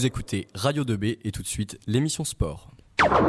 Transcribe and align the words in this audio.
Vous 0.00 0.06
écoutez 0.06 0.48
Radio 0.54 0.82
2B 0.82 1.18
et 1.24 1.30
tout 1.30 1.42
de 1.42 1.46
suite 1.46 1.78
l'émission 1.86 2.24
Sport. 2.24 2.70
Five, 2.96 3.20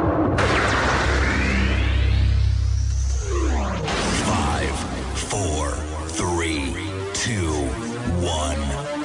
four, 5.14 5.68
three, 6.16 6.72
two, 7.12 7.68
one, 8.22 8.56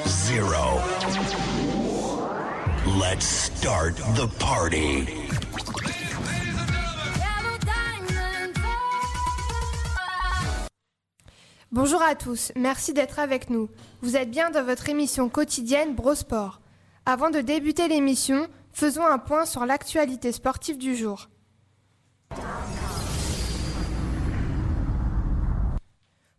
zero. 0.06 0.80
Let's 2.98 3.26
start 3.26 3.98
the 4.16 4.28
party. 4.40 5.06
Bonjour 11.74 12.02
à 12.02 12.16
tous, 12.16 12.54
merci 12.56 12.94
d'être 12.94 13.20
avec 13.20 13.50
nous. 13.50 13.68
Vous 14.02 14.16
êtes 14.16 14.32
bien 14.32 14.52
dans 14.52 14.64
votre 14.64 14.88
émission 14.88 15.28
quotidienne 15.28 15.96
Brosport. 15.96 16.62
Avant 17.10 17.30
de 17.30 17.40
débuter 17.40 17.88
l'émission, 17.88 18.48
faisons 18.74 19.06
un 19.06 19.18
point 19.18 19.46
sur 19.46 19.66
l'actualité 19.66 20.34
sportive 20.34 20.78
du 20.78 20.94
jour. 20.94 21.30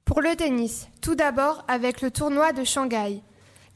Pour 0.04 0.20
le 0.20 0.36
tennis, 0.36 0.88
tout 1.00 1.14
d'abord 1.14 1.64
avec 1.68 2.02
le 2.02 2.10
tournoi 2.10 2.52
de 2.52 2.64
Shanghai. 2.64 3.22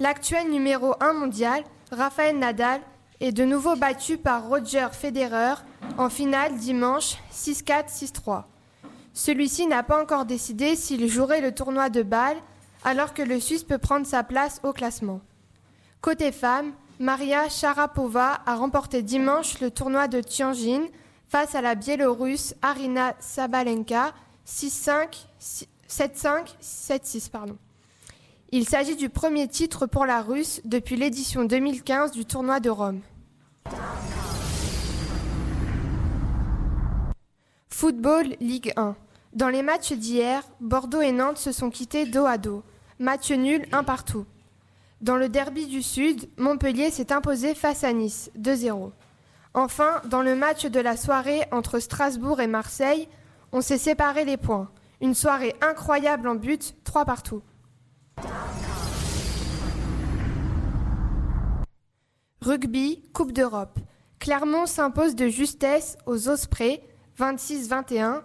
L'actuel 0.00 0.50
numéro 0.50 0.94
1 1.00 1.14
mondial, 1.14 1.64
Rafael 1.92 2.38
Nadal, 2.38 2.82
est 3.20 3.32
de 3.32 3.46
nouveau 3.46 3.74
battu 3.74 4.18
par 4.18 4.46
Roger 4.46 4.88
Federer 4.92 5.54
en 5.96 6.10
finale 6.10 6.58
dimanche 6.58 7.16
6-4, 7.32 7.88
6-3. 7.88 8.44
Celui-ci 9.14 9.66
n'a 9.66 9.82
pas 9.82 10.02
encore 10.02 10.26
décidé 10.26 10.76
s'il 10.76 11.08
jouerait 11.08 11.40
le 11.40 11.54
tournoi 11.54 11.88
de 11.88 12.02
Bâle, 12.02 12.36
alors 12.84 13.14
que 13.14 13.22
le 13.22 13.40
Suisse 13.40 13.64
peut 13.64 13.78
prendre 13.78 14.06
sa 14.06 14.22
place 14.22 14.60
au 14.62 14.74
classement. 14.74 15.22
Côté 16.02 16.32
femmes, 16.32 16.72
Maria 16.98 17.48
Sharapova 17.48 18.42
a 18.44 18.56
remporté 18.56 19.02
dimanche 19.02 19.60
le 19.60 19.70
tournoi 19.70 20.08
de 20.08 20.20
Tianjin 20.20 20.82
face 21.28 21.54
à 21.54 21.60
la 21.60 21.76
Biélorusse 21.76 22.56
Arina 22.60 23.14
Sabalenka 23.20 24.12
6-5, 24.44 25.26
7-5, 25.88 26.56
7-6. 26.60 27.30
Pardon. 27.30 27.56
Il 28.50 28.68
s'agit 28.68 28.96
du 28.96 29.10
premier 29.10 29.46
titre 29.46 29.86
pour 29.86 30.04
la 30.04 30.22
Russe 30.22 30.60
depuis 30.64 30.96
l'édition 30.96 31.44
2015 31.44 32.10
du 32.10 32.24
tournoi 32.24 32.58
de 32.58 32.70
Rome. 32.70 33.00
Football 37.68 38.34
Ligue 38.40 38.72
1. 38.76 38.96
Dans 39.34 39.48
les 39.48 39.62
matchs 39.62 39.92
d'hier, 39.92 40.42
Bordeaux 40.60 41.00
et 41.00 41.12
Nantes 41.12 41.38
se 41.38 41.52
sont 41.52 41.70
quittés 41.70 42.06
dos 42.06 42.26
à 42.26 42.38
dos. 42.38 42.64
Match 42.98 43.30
nul, 43.30 43.68
un 43.70 43.84
partout. 43.84 44.26
Dans 45.02 45.16
le 45.16 45.28
derby 45.28 45.66
du 45.66 45.82
Sud, 45.82 46.30
Montpellier 46.38 46.92
s'est 46.92 47.12
imposé 47.12 47.56
face 47.56 47.82
à 47.82 47.92
Nice, 47.92 48.30
2-0. 48.38 48.92
Enfin, 49.52 50.00
dans 50.04 50.22
le 50.22 50.36
match 50.36 50.64
de 50.66 50.78
la 50.78 50.96
soirée 50.96 51.42
entre 51.50 51.80
Strasbourg 51.80 52.40
et 52.40 52.46
Marseille, 52.46 53.08
on 53.50 53.60
s'est 53.60 53.78
séparé 53.78 54.24
les 54.24 54.36
points. 54.36 54.70
Une 55.00 55.16
soirée 55.16 55.56
incroyable 55.60 56.28
en 56.28 56.36
but, 56.36 56.76
3 56.84 57.04
partout. 57.04 57.42
Rugby, 62.40 63.02
Coupe 63.12 63.32
d'Europe. 63.32 63.80
Clermont 64.20 64.66
s'impose 64.66 65.16
de 65.16 65.26
justesse 65.26 65.98
aux 66.06 66.28
Ospreys, 66.28 66.80
26-21. 67.18 68.22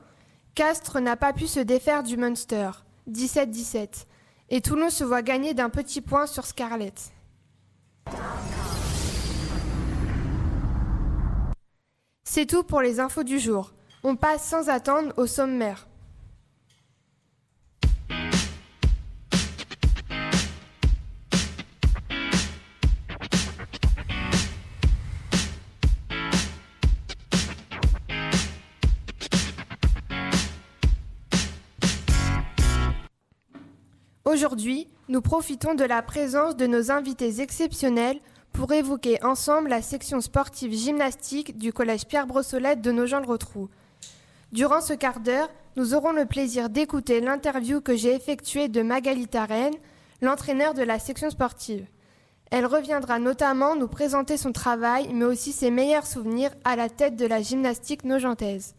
Castres 0.53 0.99
n'a 0.99 1.17
pas 1.17 1.33
pu 1.33 1.47
se 1.47 1.59
défaire 1.59 2.03
du 2.03 2.17
Munster, 2.17 2.69
17-17. 3.09 4.05
Et 4.49 4.61
Toulon 4.61 4.89
se 4.89 5.03
voit 5.03 5.21
gagner 5.21 5.53
d'un 5.53 5.69
petit 5.69 6.01
point 6.01 6.25
sur 6.25 6.45
Scarlett. 6.45 7.11
C'est 12.23 12.45
tout 12.45 12.63
pour 12.63 12.81
les 12.81 12.99
infos 12.99 13.23
du 13.23 13.39
jour. 13.39 13.73
On 14.03 14.15
passe 14.15 14.47
sans 14.47 14.69
attendre 14.69 15.13
au 15.17 15.27
sommaire. 15.27 15.86
Aujourd'hui, 34.27 34.89
nous 35.07 35.21
profitons 35.21 35.73
de 35.73 35.85
la 35.85 36.01
présence 36.01 36.57
de 36.57 36.67
nos 36.67 36.91
invités 36.91 37.39
exceptionnels 37.39 38.19
pour 38.51 38.73
évoquer 38.73 39.23
ensemble 39.23 39.69
la 39.69 39.81
section 39.81 40.19
sportive 40.19 40.73
gymnastique 40.73 41.57
du 41.57 41.71
collège 41.71 42.05
Pierre 42.05 42.27
Brossolette 42.27 42.81
de 42.81 42.91
Nogent-le-Rotrou. 42.91 43.69
Durant 44.51 44.81
ce 44.81 44.91
quart 44.91 45.21
d'heure, 45.21 45.49
nous 45.77 45.93
aurons 45.93 46.11
le 46.11 46.25
plaisir 46.25 46.69
d'écouter 46.69 47.21
l'interview 47.21 47.79
que 47.79 47.95
j'ai 47.95 48.13
effectuée 48.13 48.67
de 48.67 48.81
Magali 48.81 49.29
Taren, 49.29 49.73
l'entraîneur 50.21 50.73
de 50.73 50.83
la 50.83 50.99
section 50.99 51.29
sportive. 51.29 51.87
Elle 52.51 52.65
reviendra 52.65 53.19
notamment 53.19 53.77
nous 53.77 53.87
présenter 53.87 54.35
son 54.35 54.51
travail, 54.51 55.09
mais 55.13 55.23
aussi 55.23 55.53
ses 55.53 55.71
meilleurs 55.71 56.05
souvenirs 56.05 56.51
à 56.65 56.75
la 56.75 56.89
tête 56.89 57.15
de 57.15 57.25
la 57.25 57.41
gymnastique 57.41 58.03
nogentaise. 58.03 58.75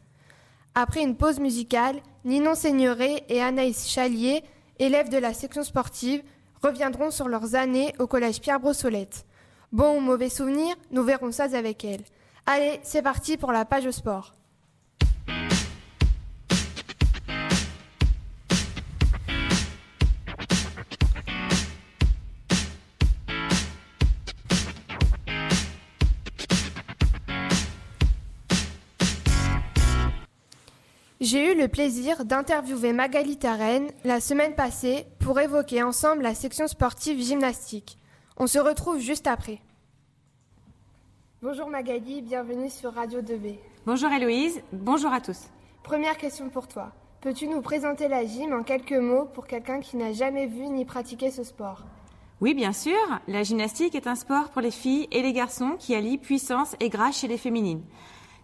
Après 0.75 1.03
une 1.03 1.17
pause 1.17 1.41
musicale, 1.41 2.03
Ninon 2.27 2.55
Seigneuré 2.55 3.25
et 3.31 3.41
Anaïs 3.41 3.89
Chalier, 3.89 4.45
élèves 4.79 5.09
de 5.09 5.19
la 5.19 5.35
section 5.35 5.63
sportive, 5.63 6.23
reviendront 6.63 7.11
sur 7.11 7.29
leurs 7.29 7.55
années 7.55 7.95
au 7.99 8.07
collège 8.07 8.41
Pierre 8.41 8.61
Brossolette. 8.61 9.27
Bon 9.73 9.97
ou 9.97 10.01
mauvais 10.01 10.31
souvenir, 10.31 10.75
nous 10.91 11.03
verrons 11.03 11.33
ça 11.33 11.45
avec 11.57 11.85
elles. 11.85 12.05
Allez, 12.47 12.81
c'est 12.83 13.03
parti 13.03 13.37
pour 13.37 13.53
la 13.53 13.65
page 13.65 13.91
sport. 13.91 14.38
J'ai 31.21 31.53
eu 31.53 31.61
le 31.61 31.67
plaisir 31.67 32.25
d'interviewer 32.25 32.93
Magali 32.93 33.37
Taren 33.37 33.89
la 34.05 34.21
semaine 34.21 34.55
passée 34.55 35.05
pour 35.19 35.41
évoquer 35.41 35.83
ensemble 35.83 36.23
la 36.23 36.33
section 36.33 36.69
sportive 36.69 37.21
gymnastique. 37.21 37.99
On 38.37 38.47
se 38.47 38.61
retrouve 38.61 39.01
juste 39.01 39.27
après. 39.27 39.59
Bonjour 41.43 41.69
Magali, 41.69 42.23
bienvenue 42.23 42.71
sur 42.71 42.95
Radio 42.95 43.21
2B. 43.21 43.57
Bonjour 43.85 44.13
Héloïse, 44.13 44.63
bonjour 44.73 45.13
à 45.13 45.21
tous. 45.21 45.49
Première 45.83 46.17
question 46.19 46.51
pour 46.51 46.69
toi. 46.69 46.93
Peux-tu 47.21 47.49
nous 47.49 47.63
présenter 47.63 48.07
la 48.07 48.25
gym 48.25 48.53
en 48.53 48.63
quelques 48.63 48.93
mots 48.93 49.25
pour 49.25 49.49
quelqu'un 49.49 49.81
qui 49.81 49.97
n'a 49.97 50.13
jamais 50.13 50.47
vu 50.47 50.69
ni 50.69 50.85
pratiqué 50.85 51.33
ce 51.33 51.43
sport? 51.43 51.83
Oui, 52.41 52.55
bien 52.55 52.73
sûr. 52.73 52.97
La 53.27 53.43
gymnastique 53.43 53.97
est 53.97 54.07
un 54.07 54.15
sport 54.15 54.51
pour 54.51 54.63
les 54.63 54.71
filles 54.71 55.09
et 55.11 55.23
les 55.23 55.33
garçons 55.33 55.75
qui 55.81 55.97
allie 55.97 56.19
puissance 56.19 56.77
et 56.79 56.89
grâce 56.89 57.19
chez 57.19 57.27
les 57.27 57.39
féminines. 57.39 57.83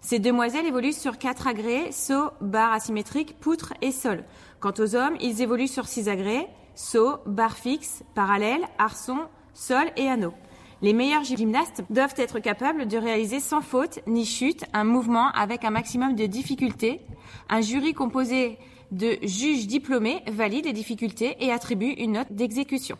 Ces 0.04 0.18
demoiselles 0.18 0.66
évoluent 0.66 0.92
sur 0.92 1.16
quatre 1.16 1.46
agrès, 1.46 1.90
saut, 1.90 2.28
barre 2.42 2.74
asymétrique, 2.74 3.40
poutre 3.40 3.72
et 3.80 3.90
sol. 3.90 4.22
Quant 4.60 4.74
aux 4.78 4.94
hommes, 4.94 5.16
ils 5.18 5.40
évoluent 5.40 5.66
sur 5.66 5.86
six 5.86 6.10
agrès, 6.10 6.46
saut, 6.74 7.20
barre 7.24 7.56
fixe, 7.56 8.02
parallèle, 8.14 8.60
arçon, 8.76 9.16
sol 9.54 9.86
et 9.96 10.06
anneau. 10.06 10.34
Les 10.82 10.92
meilleurs 10.92 11.24
gymnastes 11.24 11.84
doivent 11.88 12.12
être 12.18 12.38
capables 12.38 12.86
de 12.86 12.98
réaliser 12.98 13.40
sans 13.40 13.62
faute 13.62 14.00
ni 14.06 14.26
chute 14.26 14.66
un 14.74 14.84
mouvement 14.84 15.30
avec 15.30 15.64
un 15.64 15.70
maximum 15.70 16.14
de 16.14 16.26
difficulté. 16.26 17.00
Un 17.48 17.62
jury 17.62 17.94
composé 17.94 18.58
de 18.92 19.16
juges 19.22 19.66
diplômés 19.66 20.22
valide 20.30 20.66
les 20.66 20.74
difficultés 20.74 21.34
et 21.40 21.50
attribue 21.50 21.92
une 21.92 22.12
note 22.12 22.30
d'exécution. 22.30 22.98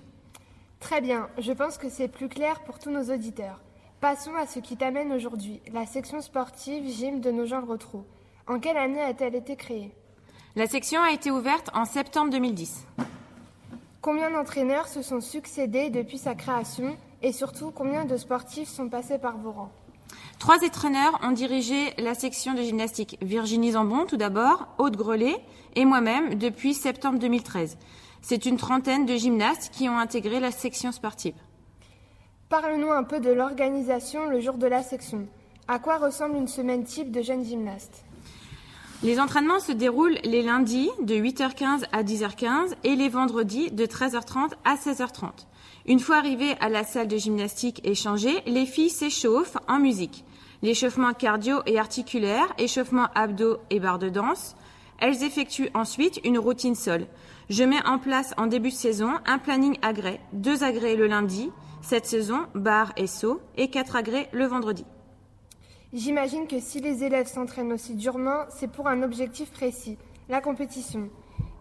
Très 0.81 1.03
bien, 1.03 1.29
je 1.37 1.53
pense 1.53 1.77
que 1.77 1.91
c'est 1.91 2.09
plus 2.09 2.31
clair 2.31 2.65
pour 2.65 2.79
tous 2.79 2.91
nos 2.91 3.13
auditeurs. 3.13 3.61
Passons 4.05 4.35
à 4.35 4.47
ce 4.47 4.59
qui 4.59 4.77
t'amène 4.77 5.15
aujourd'hui, 5.15 5.63
la 5.73 5.87
section 5.87 6.21
sportive 6.21 6.87
Gym 6.91 7.23
de 7.23 7.31
Nogent-le-Rotrou. 7.31 8.05
En 8.47 8.61
quelle 8.61 8.77
année 8.77 9.01
a-t-elle 9.01 9.35
été 9.35 9.57
créée? 9.57 9.93
La 10.57 10.67
section 10.67 11.01
a 11.01 11.13
été 11.13 11.31
ouverte 11.31 11.71
en 11.73 11.87
septembre 11.87 12.31
2010. 12.31 12.87
Combien 14.03 14.31
d'entraîneurs 14.31 14.89
se 14.89 15.01
sont 15.01 15.23
succédés 15.23 15.89
depuis 15.89 16.19
sa 16.19 16.35
création 16.35 16.99
et 17.23 17.33
surtout 17.33 17.71
combien 17.71 18.05
de 18.05 18.19
sportifs 18.19 18.69
sont 18.69 18.91
passés 18.91 19.17
par 19.17 19.39
vos 19.39 19.53
rangs? 19.53 19.73
Trois 20.39 20.63
entraîneurs 20.63 21.19
ont 21.23 21.33
dirigé 21.33 21.95
la 21.97 22.13
section 22.13 22.53
de 22.53 22.61
gymnastique. 22.61 23.17
Virginie 23.23 23.73
Zambon 23.73 24.05
tout 24.05 24.19
d'abord, 24.19 24.69
Aude 24.77 24.99
Grelet 24.99 25.39
et 25.77 25.87
moi-même 25.87 26.35
depuis 26.35 26.75
septembre 26.75 27.19
2013. 27.19 27.79
C'est 28.21 28.45
une 28.45 28.59
trentaine 28.59 29.07
de 29.07 29.17
gymnastes 29.17 29.73
qui 29.73 29.89
ont 29.89 29.97
intégré 29.97 30.41
la 30.41 30.51
section 30.51 30.93
sportive. 30.93 31.37
Parle-nous 32.61 32.93
un 32.93 33.03
peu 33.03 33.19
de 33.19 33.33
l'organisation 33.33 34.29
le 34.29 34.39
jour 34.39 34.59
de 34.59 34.69
la 34.69 34.85
section. 34.85 35.27
À 35.67 35.81
quoi 35.81 35.99
ressemble 35.99 36.37
une 36.37 36.47
semaine 36.47 36.85
type 36.85 37.11
de 37.11 37.21
jeunes 37.21 37.45
gymnastes? 37.45 38.05
Les 39.03 39.19
entraînements 39.19 39.59
se 39.59 39.73
déroulent 39.73 40.19
les 40.23 40.41
lundis 40.41 40.89
de 41.03 41.17
8h15 41.17 41.83
à 41.91 42.05
10h15 42.05 42.77
et 42.85 42.95
les 42.95 43.09
vendredis 43.09 43.73
de 43.73 43.87
13h30 43.87 44.53
à 44.65 44.77
16h30. 44.77 45.31
Une 45.87 45.99
fois 45.99 46.19
arrivées 46.19 46.55
à 46.61 46.69
la 46.69 46.85
salle 46.85 47.09
de 47.09 47.17
gymnastique 47.17 47.81
échangée, 47.83 48.41
les 48.47 48.67
filles 48.67 48.89
s'échauffent 48.89 49.59
en 49.67 49.81
musique. 49.81 50.25
L'échauffement 50.63 51.13
cardio 51.13 51.57
et 51.67 51.81
articulaire, 51.81 52.47
échauffement 52.59 53.09
abdos 53.17 53.59
et 53.71 53.81
barre 53.81 53.99
de 53.99 54.11
danse. 54.11 54.55
Elles 55.01 55.25
effectuent 55.25 55.71
ensuite 55.75 56.21
une 56.23 56.39
routine 56.39 56.77
sol. 56.77 57.09
Je 57.51 57.65
mets 57.65 57.85
en 57.85 57.99
place 57.99 58.33
en 58.37 58.47
début 58.47 58.71
de 58.71 58.75
saison 58.75 59.11
un 59.27 59.39
planning 59.39 59.77
agrès, 59.83 60.21
deux 60.33 60.63
agrès 60.63 60.95
le 60.95 61.09
lundi, 61.09 61.51
cette 61.85 62.07
saison, 62.07 62.47
barre 62.55 62.93
et 62.97 63.07
saut, 63.07 63.41
et 63.57 63.69
quatre 63.69 63.95
agrès 63.95 64.29
le 64.33 64.47
vendredi. 64.47 64.85
J'imagine 65.93 66.49
que 66.49 66.59
si 66.59 66.81
les 66.81 67.05
élèves 67.05 67.29
s'entraînent 67.29 67.73
aussi 67.73 67.95
durement, 67.95 68.47
c'est 68.49 68.71
pour 68.71 68.89
un 68.89 69.03
objectif 69.03 69.51
précis, 69.53 69.97
la 70.29 70.41
compétition. 70.41 71.11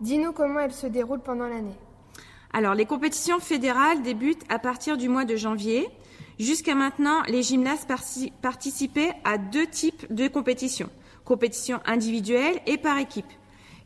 Dis-nous 0.01 0.31
comment 0.31 0.61
elle 0.61 0.73
se 0.73 0.87
déroule 0.87 1.19
pendant 1.19 1.47
l'année. 1.47 1.77
Alors, 2.53 2.73
les 2.73 2.85
compétitions 2.85 3.39
fédérales 3.39 4.01
débutent 4.01 4.43
à 4.49 4.59
partir 4.59 4.97
du 4.97 5.09
mois 5.09 5.25
de 5.25 5.35
janvier. 5.35 5.87
Jusqu'à 6.39 6.73
maintenant, 6.73 7.21
les 7.27 7.43
gymnastes 7.43 7.89
participaient 8.41 9.13
à 9.23 9.37
deux 9.37 9.67
types 9.67 10.11
de 10.11 10.27
compétitions, 10.27 10.89
compétition 11.25 11.79
individuelle 11.85 12.59
et 12.65 12.77
par 12.77 12.97
équipe. 12.97 13.31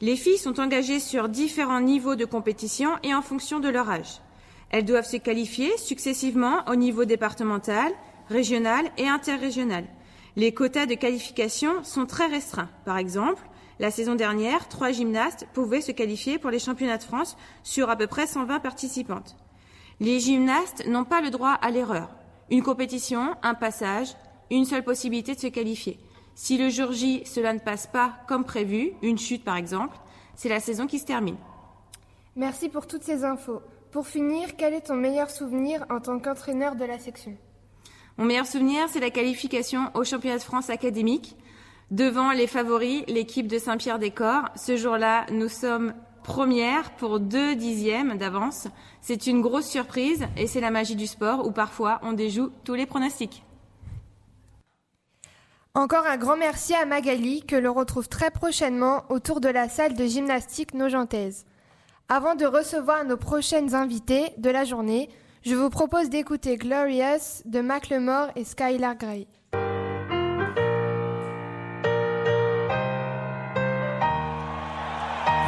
Les 0.01 0.15
filles 0.15 0.37
sont 0.37 0.59
engagées 0.59 0.99
sur 0.99 1.27
différents 1.29 1.81
niveaux 1.81 2.15
de 2.15 2.25
compétition 2.25 2.91
et 3.03 3.15
en 3.15 3.21
fonction 3.21 3.59
de 3.59 3.69
leur 3.69 3.89
âge. 3.89 4.21
Elles 4.69 4.85
doivent 4.85 5.07
se 5.07 5.17
qualifier 5.17 5.77
successivement 5.77 6.63
au 6.67 6.75
niveau 6.75 7.05
départemental, 7.05 7.91
régional 8.29 8.85
et 8.97 9.07
interrégional. 9.07 9.85
Les 10.35 10.53
quotas 10.53 10.85
de 10.85 10.93
qualification 10.93 11.83
sont 11.83 12.05
très 12.05 12.27
restreints. 12.27 12.69
Par 12.85 12.97
exemple, 12.97 13.41
la 13.79 13.91
saison 13.91 14.15
dernière, 14.15 14.67
trois 14.67 14.91
gymnastes 14.91 15.47
pouvaient 15.53 15.81
se 15.81 15.91
qualifier 15.91 16.37
pour 16.37 16.49
les 16.49 16.59
championnats 16.59 16.97
de 16.97 17.03
France 17.03 17.37
sur 17.63 17.89
à 17.89 17.95
peu 17.95 18.07
près 18.07 18.27
120 18.27 18.59
participantes. 18.59 19.35
Les 19.99 20.19
gymnastes 20.19 20.85
n'ont 20.87 21.05
pas 21.05 21.21
le 21.21 21.29
droit 21.29 21.51
à 21.53 21.71
l'erreur. 21.71 22.09
Une 22.49 22.63
compétition, 22.63 23.35
un 23.43 23.53
passage, 23.53 24.15
une 24.51 24.65
seule 24.65 24.83
possibilité 24.83 25.33
de 25.33 25.39
se 25.39 25.47
qualifier. 25.47 25.99
Si 26.35 26.57
le 26.57 26.69
jour 26.69 26.91
J, 26.91 27.23
cela 27.25 27.53
ne 27.53 27.59
passe 27.59 27.87
pas 27.87 28.13
comme 28.27 28.43
prévu, 28.43 28.93
une 29.01 29.17
chute 29.17 29.43
par 29.43 29.57
exemple, 29.57 29.97
c'est 30.35 30.49
la 30.49 30.59
saison 30.59 30.85
qui 30.85 30.99
se 30.99 31.05
termine. 31.05 31.37
Merci 32.35 32.69
pour 32.69 32.85
toutes 32.85 33.03
ces 33.03 33.23
infos. 33.23 33.61
Pour 33.91 34.05
finir, 34.05 34.55
quel 34.57 34.73
est 34.73 34.87
ton 34.87 34.95
meilleur 34.95 35.29
souvenir 35.29 35.85
en 35.89 35.99
tant 35.99 36.19
qu'entraîneur 36.19 36.75
de 36.75 36.85
la 36.85 36.99
section? 36.99 37.37
Mon 38.17 38.25
meilleur 38.25 38.45
souvenir, 38.45 38.87
c'est 38.89 38.99
la 38.99 39.09
qualification 39.09 39.91
au 39.93 40.03
championnat 40.03 40.37
de 40.37 40.43
France 40.43 40.69
académique. 40.69 41.37
Devant 41.89 42.31
les 42.31 42.47
favoris, 42.47 43.05
l'équipe 43.07 43.47
de 43.47 43.57
Saint-Pierre-des-Corps. 43.57 44.49
Ce 44.55 44.75
jour-là, 44.75 45.25
nous 45.31 45.47
sommes 45.47 45.93
premières 46.23 46.91
pour 46.97 47.21
deux 47.21 47.55
dixièmes 47.55 48.17
d'avance. 48.17 48.67
C'est 48.99 49.25
une 49.25 49.41
grosse 49.41 49.67
surprise 49.67 50.25
et 50.35 50.47
c'est 50.47 50.59
la 50.59 50.71
magie 50.71 50.97
du 50.97 51.07
sport 51.07 51.47
où 51.47 51.51
parfois 51.51 51.99
on 52.03 52.11
déjoue 52.11 52.51
tous 52.65 52.73
les 52.73 52.85
pronostics. 52.85 53.45
Encore 55.73 56.05
un 56.05 56.17
grand 56.17 56.35
merci 56.35 56.73
à 56.73 56.85
Magali 56.85 57.43
que 57.43 57.55
l'on 57.55 57.73
retrouve 57.73 58.09
très 58.09 58.31
prochainement 58.31 59.05
autour 59.09 59.39
de 59.39 59.47
la 59.47 59.69
salle 59.69 59.93
de 59.93 60.05
gymnastique 60.05 60.73
nogentaise. 60.73 61.45
Avant 62.09 62.35
de 62.35 62.45
recevoir 62.45 63.03
nos 63.03 63.17
prochaines 63.17 63.75
invités 63.75 64.31
de 64.37 64.49
la 64.49 64.63
journée, 64.63 65.09
je 65.43 65.55
vous 65.55 65.69
propose 65.69 66.09
d'écouter 66.09 66.55
Glorious 66.55 67.43
de 67.43 67.59
Macklemore 67.59 68.29
et 68.37 68.45
Skylar 68.45 68.95
Grey. 68.95 69.27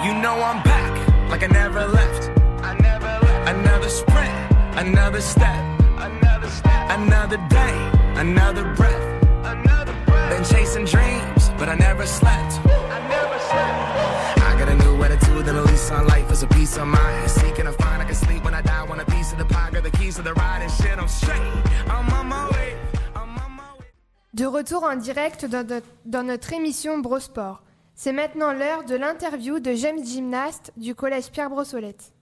You 0.04 0.14
know 0.16 0.36
I'm 0.36 0.62
back, 0.64 1.30
like 1.30 1.44
I 1.44 1.48
never 1.48 1.88
left. 1.88 2.30
I 2.62 2.76
never 2.82 3.08
left. 3.08 3.50
Another 3.50 3.88
sprint, 3.88 4.30
another 4.76 5.22
step, 5.22 5.64
another 5.98 6.50
step, 6.50 6.90
another 6.90 7.38
day, 7.48 7.90
another 8.18 8.66
breath. 8.76 9.24
Another 9.46 9.94
breath. 10.06 10.30
Been 10.30 10.44
chasing 10.44 10.84
dreams, 10.84 11.52
but 11.58 11.70
I 11.70 11.76
never 11.76 12.06
slept. 12.06 12.60
I 12.68 13.00
never 13.08 13.40
slept. 13.48 14.40
I 14.40 14.60
got 14.60 14.68
a 14.68 14.76
new 14.76 15.02
attitude 15.02 15.48
and 15.48 15.58
a 15.58 15.62
lease 15.62 15.90
on 15.90 16.06
life 16.08 16.19
De 24.34 24.46
retour 24.46 24.84
en 24.84 24.96
direct 24.96 25.46
dans 25.46 25.68
notre, 25.68 25.88
dans 26.06 26.24
notre 26.24 26.54
émission 26.54 27.00
Brosport. 27.00 27.62
C'est 27.94 28.14
maintenant 28.14 28.54
l'heure 28.54 28.86
de 28.86 28.96
l'interview 28.96 29.60
de 29.60 29.74
James 29.74 30.02
Gymnaste 30.02 30.72
du 30.78 30.96
collège 30.96 31.30
Pierre 31.30 31.50
Brossolette. 31.50 32.14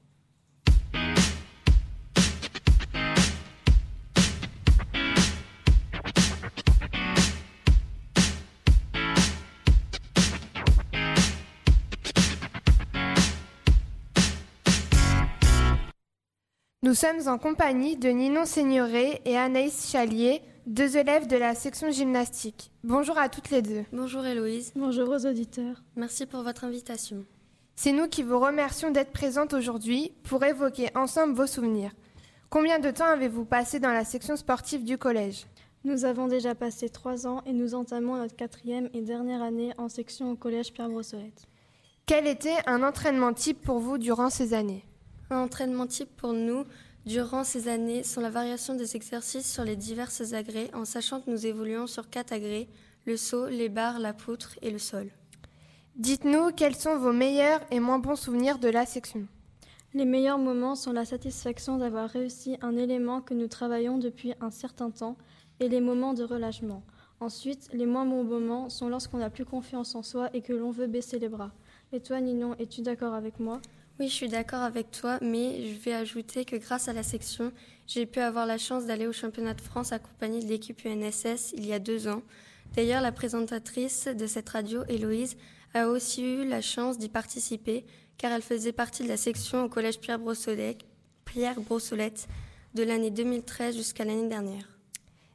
Nous 16.87 16.93
sommes 16.93 17.27
en 17.27 17.37
compagnie 17.37 17.97
de 17.97 18.07
Ninon 18.07 18.45
Seigneuré 18.45 19.21
et 19.25 19.35
Anaïs 19.35 19.91
Chalier, 19.91 20.41
deux 20.67 20.95
élèves 20.95 21.27
de 21.27 21.35
la 21.35 21.53
section 21.53 21.91
gymnastique. 21.91 22.71
Bonjour 22.85 23.17
à 23.17 23.27
toutes 23.27 23.49
les 23.49 23.61
deux. 23.61 23.83
Bonjour 23.91 24.25
Héloïse, 24.25 24.71
Bonjour 24.73 25.09
aux 25.09 25.25
auditeurs. 25.25 25.83
merci 25.97 26.25
pour 26.25 26.43
votre 26.43 26.63
invitation. 26.63 27.25
C'est 27.75 27.91
nous 27.91 28.07
qui 28.07 28.23
vous 28.23 28.39
remercions 28.39 28.89
d'être 28.89 29.11
présentes 29.11 29.53
aujourd'hui 29.53 30.13
pour 30.23 30.45
évoquer 30.45 30.87
ensemble 30.95 31.33
vos 31.33 31.45
souvenirs. 31.45 31.91
Combien 32.49 32.79
de 32.79 32.89
temps 32.89 33.11
avez-vous 33.11 33.43
passé 33.43 33.81
dans 33.81 33.91
la 33.91 34.05
section 34.05 34.37
sportive 34.37 34.85
du 34.85 34.97
collège? 34.97 35.45
Nous 35.83 36.05
avons 36.05 36.27
déjà 36.27 36.55
passé 36.55 36.87
trois 36.87 37.27
ans 37.27 37.41
et 37.45 37.51
nous 37.51 37.75
entamons 37.75 38.15
notre 38.15 38.37
quatrième 38.37 38.89
et 38.93 39.01
dernière 39.01 39.41
année 39.41 39.73
en 39.77 39.89
section 39.89 40.31
au 40.31 40.35
collège 40.37 40.71
Pierre 40.71 40.87
Brossolette. 40.87 41.47
Quel 42.05 42.27
était 42.27 42.59
un 42.65 42.81
entraînement 42.81 43.33
type 43.33 43.61
pour 43.61 43.79
vous 43.79 43.97
durant 43.97 44.29
ces 44.29 44.53
années? 44.53 44.86
Un 45.29 45.39
entraînement 45.39 45.87
type 45.87 46.15
pour 46.15 46.33
nous 46.33 46.63
durant 47.05 47.43
ces 47.43 47.67
années 47.67 48.03
sont 48.03 48.21
la 48.21 48.29
variation 48.29 48.75
des 48.75 48.95
exercices 48.95 49.51
sur 49.51 49.63
les 49.63 49.75
diverses 49.75 50.33
agrès 50.33 50.69
en 50.73 50.85
sachant 50.85 51.21
que 51.21 51.29
nous 51.29 51.45
évoluons 51.45 51.87
sur 51.87 52.09
quatre 52.09 52.31
agrès, 52.33 52.67
le 53.05 53.17
saut, 53.17 53.47
les 53.47 53.69
barres, 53.69 53.99
la 53.99 54.13
poutre 54.13 54.57
et 54.61 54.71
le 54.71 54.79
sol. 54.79 55.09
Dites-nous 55.95 56.51
quels 56.51 56.75
sont 56.75 56.97
vos 56.97 57.13
meilleurs 57.13 57.61
et 57.71 57.79
moins 57.79 57.99
bons 57.99 58.15
souvenirs 58.15 58.59
de 58.59 58.69
la 58.69 58.85
section? 58.85 59.27
Les 59.93 60.05
meilleurs 60.05 60.37
moments 60.37 60.75
sont 60.75 60.91
la 60.91 61.05
satisfaction 61.05 61.77
d'avoir 61.77 62.09
réussi 62.09 62.57
un 62.61 62.77
élément 62.77 63.21
que 63.21 63.33
nous 63.33 63.47
travaillons 63.47 63.97
depuis 63.97 64.33
un 64.41 64.51
certain 64.51 64.91
temps 64.91 65.17
et 65.59 65.69
les 65.69 65.81
moments 65.81 66.13
de 66.13 66.23
relâchement. 66.23 66.83
Ensuite, 67.19 67.69
les 67.73 67.85
moins 67.85 68.05
bons 68.05 68.23
moments 68.23 68.69
sont 68.69 68.89
lorsqu'on 68.89 69.17
n'a 69.17 69.29
plus 69.29 69.45
confiance 69.45 69.95
en 69.95 70.03
soi 70.03 70.29
et 70.33 70.41
que 70.41 70.53
l'on 70.53 70.71
veut 70.71 70.87
baisser 70.87 71.17
les 71.19 71.29
bras. 71.29 71.51
Et 71.91 71.99
toi, 71.99 72.21
Ninon, 72.21 72.53
es-tu 72.59 72.81
d'accord 72.81 73.13
avec 73.13 73.39
moi? 73.39 73.59
Oui, 73.99 74.09
je 74.09 74.13
suis 74.13 74.27
d'accord 74.27 74.61
avec 74.61 74.91
toi, 74.91 75.17
mais 75.21 75.67
je 75.67 75.79
vais 75.79 75.93
ajouter 75.93 76.45
que 76.45 76.55
grâce 76.55 76.87
à 76.87 76.93
la 76.93 77.01
section, 77.01 77.51
j'ai 77.87 78.05
pu 78.05 78.19
avoir 78.19 78.45
la 78.45 78.59
chance 78.59 78.85
d'aller 78.85 79.07
au 79.07 79.11
championnat 79.11 79.55
de 79.55 79.61
France 79.61 79.91
accompagnée 79.91 80.39
de 80.39 80.47
l'équipe 80.47 80.79
UNSS 80.85 81.53
il 81.53 81.65
y 81.65 81.73
a 81.73 81.79
deux 81.79 82.07
ans. 82.07 82.21
D'ailleurs, 82.75 83.01
la 83.01 83.11
présentatrice 83.11 84.07
de 84.07 84.27
cette 84.27 84.49
radio, 84.49 84.83
Héloïse, 84.87 85.35
a 85.73 85.87
aussi 85.87 86.23
eu 86.23 86.45
la 86.47 86.61
chance 86.61 86.99
d'y 86.99 87.09
participer 87.09 87.85
car 88.19 88.31
elle 88.31 88.43
faisait 88.43 88.71
partie 88.71 89.01
de 89.01 89.07
la 89.07 89.17
section 89.17 89.63
au 89.63 89.69
collège 89.69 89.99
Pierre 89.99 90.19
Brossolette, 90.19 90.81
Pierre 91.25 91.59
Brossolette 91.59 92.27
de 92.75 92.83
l'année 92.83 93.09
2013 93.11 93.75
jusqu'à 93.75 94.05
l'année 94.05 94.29
dernière. 94.29 94.77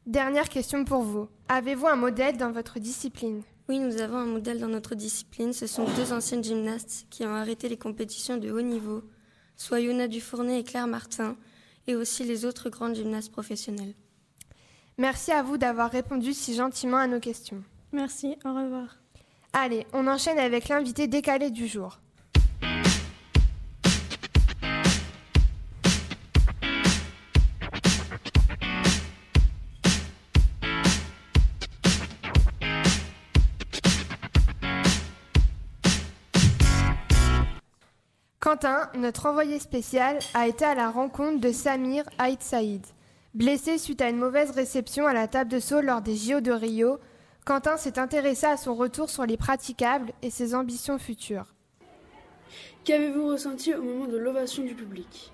Dernière 0.06 0.48
question 0.48 0.84
pour 0.84 1.02
vous. 1.02 1.28
Avez-vous 1.48 1.88
un 1.88 1.96
modèle 1.96 2.36
dans 2.36 2.52
votre 2.52 2.78
discipline? 2.78 3.42
Oui, 3.72 3.78
nous 3.78 4.02
avons 4.02 4.18
un 4.18 4.26
modèle 4.26 4.60
dans 4.60 4.68
notre 4.68 4.94
discipline. 4.94 5.54
Ce 5.54 5.66
sont 5.66 5.86
deux 5.96 6.12
anciennes 6.12 6.44
gymnastes 6.44 7.06
qui 7.08 7.24
ont 7.24 7.34
arrêté 7.34 7.70
les 7.70 7.78
compétitions 7.78 8.36
de 8.36 8.50
haut 8.50 8.60
niveau, 8.60 9.02
soit 9.56 9.80
Yona 9.80 10.08
Dufournet 10.08 10.60
et 10.60 10.62
Claire 10.62 10.86
Martin, 10.86 11.38
et 11.86 11.96
aussi 11.96 12.22
les 12.24 12.44
autres 12.44 12.68
grandes 12.68 12.96
gymnastes 12.96 13.32
professionnelles. 13.32 13.94
Merci 14.98 15.32
à 15.32 15.42
vous 15.42 15.56
d'avoir 15.56 15.90
répondu 15.90 16.34
si 16.34 16.54
gentiment 16.54 16.98
à 16.98 17.06
nos 17.06 17.18
questions. 17.18 17.64
Merci, 17.92 18.36
au 18.44 18.52
revoir. 18.52 18.98
Allez, 19.54 19.86
on 19.94 20.06
enchaîne 20.06 20.38
avec 20.38 20.68
l'invité 20.68 21.06
décalé 21.06 21.50
du 21.50 21.66
jour. 21.66 21.98
Quentin, 38.52 38.90
notre 38.98 39.24
envoyé 39.24 39.58
spécial, 39.58 40.18
a 40.34 40.46
été 40.46 40.66
à 40.66 40.74
la 40.74 40.90
rencontre 40.90 41.40
de 41.40 41.52
Samir 41.52 42.04
Haït 42.18 42.42
Saïd. 42.42 42.84
Blessé 43.32 43.78
suite 43.78 44.02
à 44.02 44.10
une 44.10 44.18
mauvaise 44.18 44.50
réception 44.50 45.06
à 45.06 45.14
la 45.14 45.26
table 45.26 45.50
de 45.50 45.58
saut 45.58 45.80
lors 45.80 46.02
des 46.02 46.16
JO 46.16 46.42
de 46.42 46.52
Rio, 46.52 46.98
Quentin 47.46 47.78
s'est 47.78 47.98
intéressé 47.98 48.44
à 48.44 48.58
son 48.58 48.74
retour 48.74 49.08
sur 49.08 49.24
les 49.24 49.38
praticables 49.38 50.12
et 50.20 50.28
ses 50.28 50.54
ambitions 50.54 50.98
futures. 50.98 51.54
Qu'avez-vous 52.84 53.26
ressenti 53.26 53.72
au 53.72 53.82
moment 53.82 54.06
de 54.06 54.18
l'ovation 54.18 54.64
du 54.64 54.74
public? 54.74 55.32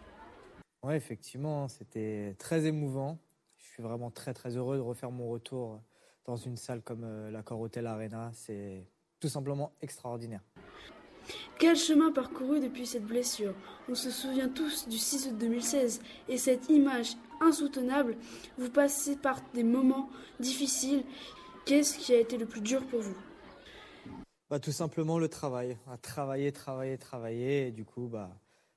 Ouais, 0.85 0.97
effectivement, 0.97 1.67
c'était 1.67 2.37
très 2.39 2.67
émouvant. 2.67 3.19
Je 3.57 3.65
suis 3.65 3.83
vraiment 3.83 4.13
très 4.13 4.33
très 4.33 4.57
heureux 4.57 4.77
de 4.77 4.83
refaire 4.83 5.11
mon 5.11 5.29
retour 5.29 5.83
dans 6.25 6.37
une 6.37 6.57
salle 6.57 6.83
comme 6.83 7.03
euh, 7.03 7.33
l'Accor 7.33 7.61
Hotel 7.61 7.89
Arena. 7.89 8.31
C'est 8.33 8.87
tout 9.19 9.29
simplement 9.29 9.73
extraordinaire. 9.83 10.43
Quel 11.59 11.75
chemin 11.75 12.13
parcouru 12.13 12.61
depuis 12.61 12.87
cette 12.87 13.05
blessure? 13.05 13.53
On 13.89 13.95
se 13.97 14.13
souvient 14.13 14.49
tous 14.49 14.89
du 14.89 14.97
6 14.97 15.27
août 15.27 15.39
2016 15.39 16.01
et 16.29 16.39
cette 16.39 16.71
image 16.71 17.15
insoutenable, 17.41 18.17
vous 18.59 18.71
passez 18.71 19.17
par 19.17 19.41
des 19.55 19.65
moments 19.65 20.09
difficiles. 20.39 21.03
Qu'est-ce 21.67 21.99
qui 21.99 22.15
a 22.15 22.21
été 22.21 22.39
le 22.39 22.47
plus 22.47 22.61
dur 22.61 22.87
pour 22.87 23.01
vous? 23.01 23.17
Bah, 24.49 24.61
Tout 24.61 24.71
simplement 24.71 25.19
le 25.19 25.29
travail. 25.29 25.77
À 25.91 25.97
travailler, 25.97 26.53
travailler, 26.53 26.97
travailler. 26.97 27.73
Du 27.73 27.85
coup, 27.85 28.07
bah, 28.07 28.31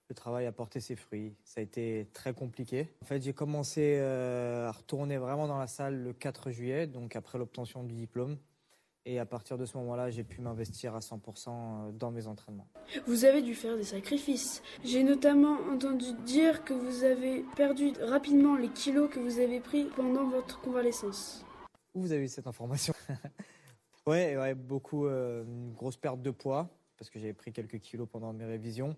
le 0.09 0.15
travail 0.15 0.47
a 0.47 0.51
porté 0.51 0.79
ses 0.79 0.95
fruits. 0.95 1.35
Ça 1.43 1.59
a 1.59 1.63
été 1.63 2.07
très 2.13 2.33
compliqué. 2.33 2.89
En 3.03 3.05
fait, 3.05 3.21
j'ai 3.21 3.33
commencé 3.33 3.97
euh, 3.99 4.67
à 4.67 4.71
retourner 4.71 5.17
vraiment 5.17 5.47
dans 5.47 5.59
la 5.59 5.67
salle 5.67 6.01
le 6.01 6.13
4 6.13 6.49
juillet, 6.49 6.87
donc 6.87 7.15
après 7.15 7.37
l'obtention 7.37 7.83
du 7.83 7.93
diplôme. 7.93 8.37
Et 9.05 9.17
à 9.17 9.25
partir 9.25 9.57
de 9.57 9.65
ce 9.65 9.77
moment-là, 9.77 10.11
j'ai 10.11 10.23
pu 10.23 10.41
m'investir 10.41 10.95
à 10.95 10.99
100% 10.99 11.49
euh, 11.49 11.91
dans 11.91 12.11
mes 12.11 12.27
entraînements. 12.27 12.67
Vous 13.07 13.25
avez 13.25 13.41
dû 13.41 13.55
faire 13.55 13.75
des 13.75 13.83
sacrifices. 13.83 14.61
J'ai 14.83 15.03
notamment 15.03 15.57
entendu 15.73 16.13
dire 16.25 16.63
que 16.63 16.73
vous 16.73 17.03
avez 17.03 17.43
perdu 17.55 17.93
rapidement 18.01 18.55
les 18.55 18.69
kilos 18.69 19.09
que 19.09 19.19
vous 19.19 19.39
avez 19.39 19.59
pris 19.59 19.85
pendant 19.95 20.29
votre 20.29 20.61
convalescence. 20.61 21.43
Où 21.95 22.01
vous 22.01 22.11
avez 22.11 22.25
eu 22.25 22.27
cette 22.27 22.47
information 22.47 22.93
ouais, 24.05 24.37
ouais, 24.37 24.53
beaucoup, 24.53 25.07
euh, 25.07 25.43
une 25.43 25.73
grosse 25.73 25.97
perte 25.97 26.21
de 26.21 26.31
poids, 26.31 26.69
parce 26.97 27.09
que 27.09 27.19
j'avais 27.19 27.33
pris 27.33 27.51
quelques 27.51 27.79
kilos 27.79 28.07
pendant 28.09 28.33
mes 28.33 28.45
révisions. 28.45 28.95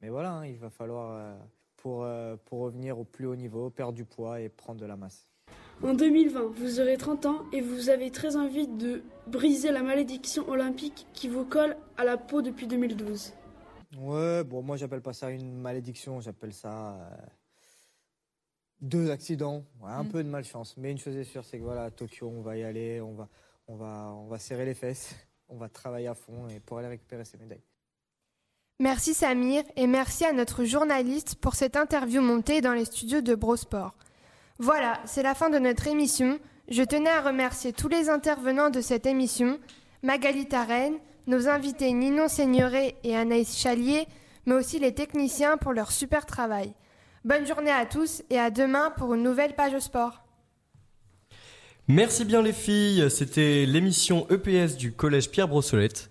Mais 0.00 0.08
voilà, 0.08 0.32
hein, 0.32 0.46
il 0.46 0.58
va 0.58 0.70
falloir, 0.70 1.12
euh, 1.12 1.36
pour, 1.76 2.02
euh, 2.02 2.36
pour 2.44 2.60
revenir 2.60 2.98
au 2.98 3.04
plus 3.04 3.26
haut 3.26 3.36
niveau, 3.36 3.70
perdre 3.70 3.94
du 3.94 4.04
poids 4.04 4.40
et 4.40 4.48
prendre 4.48 4.80
de 4.80 4.86
la 4.86 4.96
masse. 4.96 5.28
En 5.82 5.94
2020, 5.94 6.40
vous 6.56 6.80
aurez 6.80 6.96
30 6.96 7.26
ans 7.26 7.42
et 7.52 7.60
vous 7.60 7.88
avez 7.88 8.10
très 8.10 8.36
envie 8.36 8.66
de 8.66 9.02
briser 9.28 9.70
la 9.70 9.82
malédiction 9.82 10.48
olympique 10.48 11.06
qui 11.12 11.28
vous 11.28 11.44
colle 11.44 11.76
à 11.96 12.04
la 12.04 12.16
peau 12.16 12.42
depuis 12.42 12.66
2012. 12.66 13.32
Ouais, 13.96 14.42
bon, 14.44 14.62
moi 14.62 14.76
j'appelle 14.76 15.00
pas 15.00 15.12
ça 15.12 15.30
une 15.30 15.56
malédiction, 15.60 16.20
j'appelle 16.20 16.52
ça 16.52 16.94
euh, 16.94 17.16
deux 18.80 19.10
accidents, 19.10 19.64
ouais, 19.80 19.90
un 19.90 20.02
Mm. 20.02 20.08
peu 20.08 20.24
de 20.24 20.28
malchance. 20.28 20.74
Mais 20.76 20.90
une 20.90 20.98
chose 20.98 21.16
est 21.16 21.24
sûre, 21.24 21.44
c'est 21.44 21.58
que 21.58 21.62
voilà, 21.62 21.84
à 21.84 21.90
Tokyo, 21.90 22.28
on 22.28 22.42
va 22.42 22.56
y 22.56 22.64
aller, 22.64 23.00
on 23.00 23.14
va, 23.14 23.28
on 23.68 23.76
va, 23.76 24.12
on 24.14 24.26
va 24.26 24.38
serrer 24.38 24.64
les 24.66 24.74
fesses, 24.74 25.14
on 25.48 25.56
va 25.56 25.68
travailler 25.68 26.08
à 26.08 26.14
fond 26.14 26.48
et 26.48 26.58
pour 26.60 26.78
aller 26.78 26.88
récupérer 26.88 27.24
ces 27.24 27.38
médailles. 27.38 27.62
Merci 28.80 29.14
Samir 29.14 29.62
et 29.76 29.86
merci 29.86 30.24
à 30.24 30.32
notre 30.32 30.64
journaliste 30.64 31.36
pour 31.36 31.54
cette 31.54 31.76
interview 31.76 32.20
montée 32.20 32.60
dans 32.60 32.74
les 32.74 32.84
studios 32.84 33.20
de 33.22 33.34
Brosport. 33.34 33.94
Voilà, 34.60 35.00
c'est 35.04 35.22
la 35.22 35.36
fin 35.36 35.50
de 35.50 35.58
notre 35.58 35.86
émission. 35.86 36.40
Je 36.68 36.82
tenais 36.82 37.10
à 37.10 37.20
remercier 37.20 37.72
tous 37.72 37.86
les 37.86 38.08
intervenants 38.08 38.70
de 38.70 38.80
cette 38.80 39.06
émission, 39.06 39.60
Magali 40.02 40.46
Tarenne, 40.46 40.96
nos 41.28 41.46
invités 41.46 41.92
Ninon 41.92 42.26
Seigneuré 42.26 42.96
et 43.04 43.16
Anaïs 43.16 43.56
Chalier, 43.56 44.08
mais 44.46 44.54
aussi 44.56 44.80
les 44.80 44.92
techniciens 44.92 45.58
pour 45.58 45.72
leur 45.72 45.92
super 45.92 46.26
travail. 46.26 46.72
Bonne 47.24 47.46
journée 47.46 47.70
à 47.70 47.86
tous 47.86 48.24
et 48.30 48.38
à 48.38 48.50
demain 48.50 48.92
pour 48.96 49.14
une 49.14 49.22
nouvelle 49.22 49.54
page 49.54 49.78
sport. 49.78 50.24
Merci 51.86 52.24
bien 52.24 52.42
les 52.42 52.52
filles, 52.52 53.08
c'était 53.10 53.64
l'émission 53.64 54.26
EPS 54.28 54.76
du 54.76 54.92
collège 54.92 55.30
Pierre 55.30 55.48
Brossolette. 55.48 56.10